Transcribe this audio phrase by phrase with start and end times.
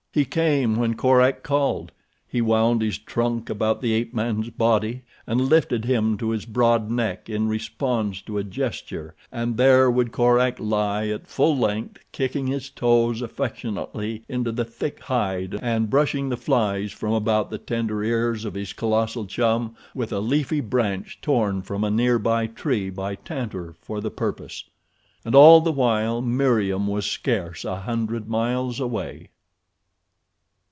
[0.13, 1.93] He came when Korak called.
[2.27, 6.89] He wound his trunk about the ape man's body and lifted him to his broad
[6.91, 12.47] neck in response to a gesture, and there would Korak lie at full length kicking
[12.47, 18.03] his toes affectionately into the thick hide and brushing the flies from about the tender
[18.03, 23.15] ears of his colossal chum with a leafy branch torn from a nearby tree by
[23.15, 24.65] Tantor for the purpose.
[25.23, 29.29] And all the while Meriem was scarce a hundred miles away.